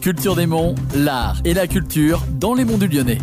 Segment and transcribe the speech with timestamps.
[0.00, 3.18] Culture des Monts, l'art et la culture dans les monts du Lyonnais.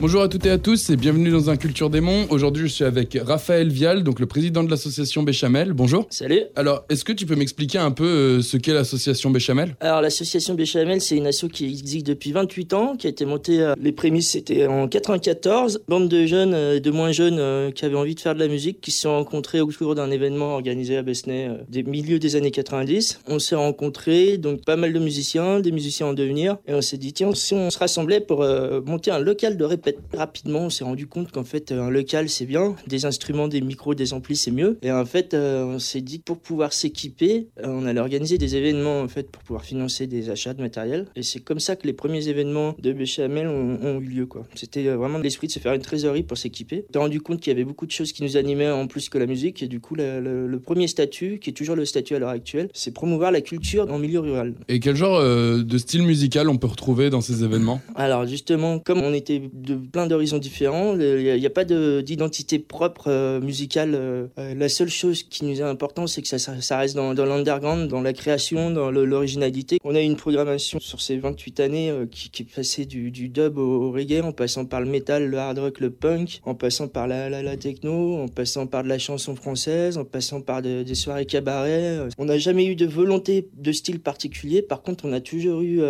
[0.00, 2.28] Bonjour à toutes et à tous et bienvenue dans un Culture des Monts.
[2.30, 5.72] Aujourd'hui, je suis avec Raphaël Vial, donc le président de l'association Béchamel.
[5.72, 6.06] Bonjour.
[6.10, 6.42] Salut.
[6.54, 9.74] Alors, est-ce que tu peux m'expliquer un peu euh, ce qu'est l'association Béchamel?
[9.80, 13.60] Alors, l'association Béchamel, c'est une asso qui existe depuis 28 ans, qui a été montée,
[13.60, 15.80] euh, les prémices c'était en 94.
[15.88, 18.46] Bande de jeunes euh, et de moins jeunes qui avaient envie de faire de la
[18.46, 22.36] musique, qui se sont rencontrés au cours d'un événement organisé à Besnay des milieux des
[22.36, 23.22] années 90.
[23.26, 26.98] On s'est rencontrés, donc pas mal de musiciens, des musiciens en devenir, et on s'est
[26.98, 28.46] dit, tiens, si on se rassemblait pour
[28.86, 32.46] monter un local de répétition rapidement, on s'est rendu compte qu'en fait, un local, c'est
[32.46, 32.74] bien.
[32.86, 34.78] Des instruments, des micros, des amplis, c'est mieux.
[34.82, 38.38] Et en fait, euh, on s'est dit que pour pouvoir s'équiper, euh, on allait organiser
[38.38, 41.06] des événements, en fait, pour pouvoir financer des achats de matériel.
[41.16, 44.46] Et c'est comme ça que les premiers événements de Béchamel ont, ont eu lieu, quoi.
[44.54, 46.84] C'était euh, vraiment l'esprit de se faire une trésorerie pour s'équiper.
[46.90, 49.08] On s'est rendu compte qu'il y avait beaucoup de choses qui nous animaient en plus
[49.08, 49.62] que la musique.
[49.62, 52.92] Et du coup, le, premier statut, qui est toujours le statut à l'heure actuelle, c'est
[52.92, 54.54] promouvoir la culture en milieu rural.
[54.68, 57.80] Et quel genre de style musical on peut retrouver dans ces événements?
[57.94, 60.94] Alors, justement, comme on était de plein d'horizons différents.
[60.98, 63.94] Il n'y a, pas d'identité propre euh, musicale.
[63.94, 67.12] Euh, euh, la seule chose qui nous est importante, c'est que ça, ça, reste dans,
[67.12, 69.78] l'underground, dans la création, dans l'originalité.
[69.84, 73.90] On a une programmation sur ces 28 années qui, qui, est passée du, dub au,
[73.90, 77.28] reggae, en passant par le metal, le hard rock, le punk, en passant par la,
[77.28, 81.98] la, techno, en passant par de la chanson française, en passant par des soirées cabaret.
[82.18, 84.62] On n'a jamais eu de volonté de style particulier.
[84.62, 85.80] Par contre, on a toujours eu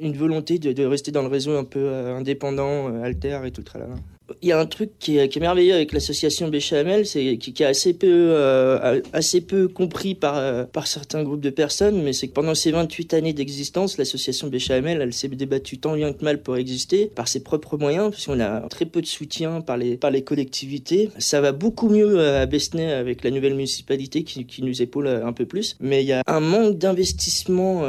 [0.00, 2.90] une volonté de, de, rester dans le réseau un peu indépendant,
[3.22, 3.96] alter et tout tralala.
[4.44, 7.66] Il y a un truc qui est, merveilleux avec l'association Béchamel, c'est qui, qui, est
[7.66, 12.26] assez peu, euh, assez peu compris par, euh, par certains groupes de personnes, mais c'est
[12.26, 16.42] que pendant ces 28 années d'existence, l'association Béchamel, elle s'est débattue tant bien que mal
[16.42, 20.10] pour exister, par ses propres moyens, puisqu'on a très peu de soutien par les, par
[20.10, 21.10] les collectivités.
[21.18, 25.06] Ça va beaucoup mieux euh, à Besnay avec la nouvelle municipalité qui, qui nous épaule
[25.06, 27.84] un peu plus, mais il y a un manque d'investissement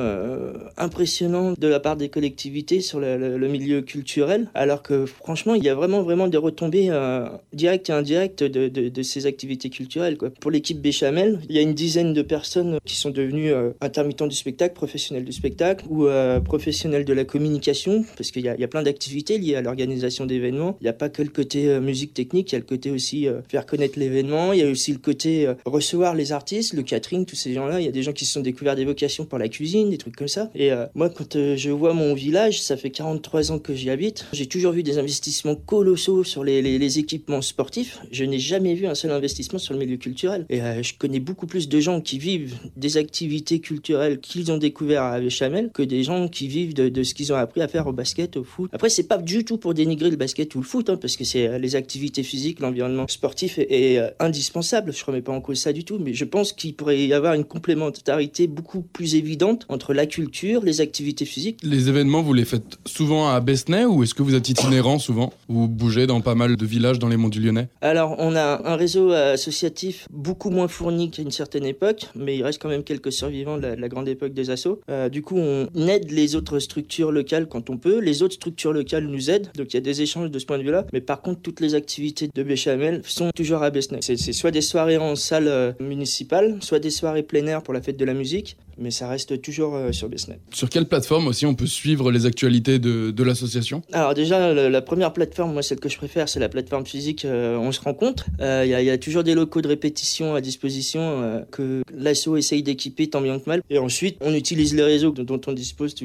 [0.78, 5.64] impressionnant de la part des collectivités sur le, le milieu culturel, alors que franchement, il
[5.64, 10.18] y a vraiment, vraiment des retombées euh, directes et indirectes de, ces activités culturelles.
[10.18, 10.29] Quoi.
[10.29, 14.28] Pour l'équipe Béchamel, il y a une dizaine de personnes qui sont devenues euh, intermittents
[14.28, 18.68] du spectacle, professionnels du spectacle ou euh, professionnels de la communication, parce qu'il y, a
[18.68, 20.78] plein d'activités liées à l'organisation d'événements.
[20.81, 23.28] Il n'y a pas que le côté musique technique, il y a le côté aussi
[23.47, 27.35] faire connaître l'événement, il y a aussi le côté recevoir les artistes, le catering, tous
[27.35, 27.79] ces gens-là.
[27.79, 29.97] Il y a des gens qui se sont découverts des vocations pour la cuisine, des
[29.97, 30.50] trucs comme ça.
[30.56, 34.47] Et moi, quand je vois mon village, ça fait 43 ans que j'y habite, j'ai
[34.47, 39.11] toujours vu des investissements colossaux sur les, équipements sportifs, je n'ai jamais vu un seul
[39.11, 40.45] investissement sur le milieu culturel.
[40.49, 44.57] Et euh, je connais beaucoup plus de gens qui vivent des activités culturelles qu'ils ont
[44.57, 47.85] découvert à Chamel que des gens qui vivent de, ce qu'ils ont appris à faire
[47.85, 48.71] au basket, au foot.
[48.73, 51.23] Après, c'est pas du tout pour dénigrer le basket ou le foot, hein, parce que
[51.23, 54.91] c'est euh, les activités physiques, l'environnement sportif est, euh, indispensable.
[54.91, 57.35] Je remets pas en cause ça du tout, mais je pense qu'il pourrait y avoir
[57.35, 61.59] une complémentarité beaucoup plus évidente entre la culture, les activités physiques.
[61.61, 65.31] Les événements, vous les faites souvent à Besnay ou est-ce que vous êtes itinérant souvent
[65.47, 68.61] Vous bougez dans pas mal de villages dans les monts du Lyonnais Alors, on a
[68.63, 72.84] un réseau associatif beaucoup moins fourni qu'à une certaine époque, mais il reste quand même
[72.84, 74.79] quelques survivants de la, grande époque des assauts.
[74.89, 78.00] Euh, du coup, on aide les autres structures locales quand on peut.
[78.00, 80.57] Les autres structures locales nous aident, donc il y a des échanges de ce point
[80.57, 80.85] de vue-là.
[80.94, 84.00] Mais par contre, toutes les activités de Béchamel sont toujours à Besnay.
[84.01, 87.81] C'est soit des soirées en salle euh, municipale, soit des soirées plein air pour la
[87.81, 90.39] fête de la musique, mais ça reste toujours euh, sur Besnay.
[90.53, 93.81] Sur quelle plateforme aussi on peut suivre les actualités de, de l'association?
[93.91, 97.57] Alors déjà, la, première plateforme, moi celle que je préfère, c'est la plateforme physique euh,
[97.57, 98.25] On se rencontre.
[98.39, 103.07] Il euh, y, a toujours des locaux de répétition à disposition que l'ASSO essaye d'équiper
[103.07, 103.62] tant bien que mal.
[103.69, 105.95] Et ensuite, on utilise les réseaux dont on dispose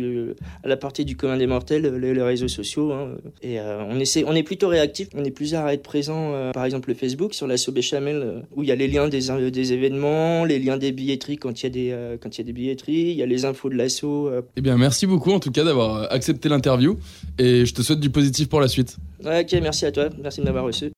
[0.62, 2.92] à la partie du commun des mortels, les, réseaux sociaux.
[2.92, 3.16] Hein.
[3.42, 6.88] et on, essaie, on est plutôt réactif, on est plus à être présent, par exemple
[6.88, 10.58] le Facebook, sur l'ASSO Béchamel, où il y a les liens des, des événements, les
[10.58, 13.16] liens des billetteries quand il y a des, quand il y a des billetterie, il
[13.16, 14.28] y a les infos de l'assaut.
[14.28, 14.42] Euh.
[14.56, 16.98] Eh bien, merci beaucoup en tout cas d'avoir euh, accepté l'interview
[17.38, 18.96] et je te souhaite du positif pour la suite.
[19.24, 20.86] ok, merci à toi, merci de m'avoir reçu.